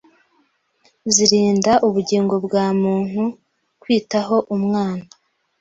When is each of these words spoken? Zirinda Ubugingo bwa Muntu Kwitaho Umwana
Zirinda 1.13 1.71
Ubugingo 1.87 2.35
bwa 2.45 2.65
Muntu 2.81 3.23
Kwitaho 3.81 4.35
Umwana 4.55 5.05